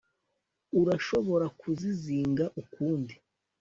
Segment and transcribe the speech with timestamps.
[0.81, 3.13] urashobora kuzizinga ukundi